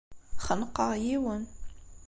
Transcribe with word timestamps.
Xenqeɣ 0.45 0.91
yiwen. 1.03 1.43